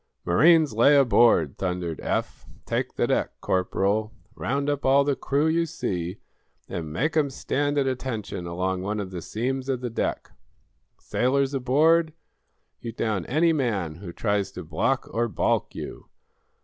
[0.25, 2.47] "Marines, lay aboard," thundered Eph.
[2.65, 4.11] "Take the deck, Corporal.
[4.33, 6.17] Round up all the crew you see,
[6.67, 10.31] and make 'em stand at attention along one of the seams of the deck!
[10.97, 12.13] Sailors aboard,
[12.79, 16.07] you down any man who tries to block or balk you.